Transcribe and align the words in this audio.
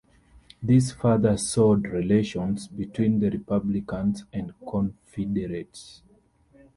This 0.63 0.91
further 0.91 1.37
soured 1.37 1.83
relations 1.83 2.67
between 2.67 3.19
the 3.19 3.29
Republicans 3.29 4.23
and 4.33 4.51
Confederates. 4.67 6.01